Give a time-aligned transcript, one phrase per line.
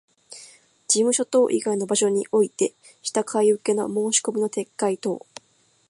[0.87, 3.93] 事務所等以外の場所においてした買受けの申
[4.27, 5.23] 込みの撤回等